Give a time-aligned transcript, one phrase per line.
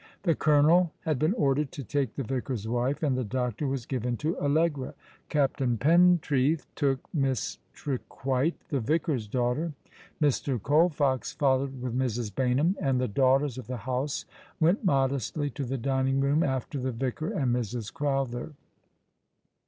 [0.23, 4.17] The colonel had been ordered to take the vicar's wife, and the doctor was given
[4.17, 4.95] to Allegra;
[5.29, 9.73] Captain Pentreath took Miss Trequite, the vicar's daughter;
[10.19, 10.57] ]\Ir.
[10.57, 12.31] Colfox followed with Mrs.
[12.33, 14.25] Baynham, and the daughters of the house
[14.59, 17.93] went modestly to the dining room after the vicar and Mrs.
[17.93, 18.53] Crowther.